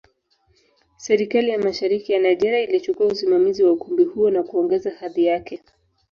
Serikali 0.97 1.49
ya 1.49 1.59
Mashariki 1.59 2.13
ya 2.13 2.19
Nigeria 2.19 2.59
ilichukua 2.63 3.05
usimamizi 3.07 3.63
wa 3.63 3.71
ukumbi 3.71 4.03
huo 4.03 4.29
na 4.31 4.43
kuongeza 4.43 4.91
hadhi 4.91 5.25
yake. 5.25 5.63